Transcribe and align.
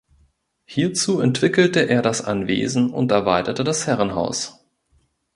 Hierzu 0.65 1.19
entwickelte 1.19 1.81
er 1.81 2.01
das 2.01 2.25
Anwesen 2.25 2.91
und 2.91 3.11
erweitere 3.11 3.63
das 3.63 3.85
Herrenhaus. 3.85 4.65